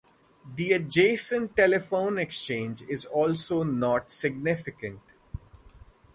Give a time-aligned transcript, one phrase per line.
[0.55, 4.99] The adjacent telephone exchange is also not significant.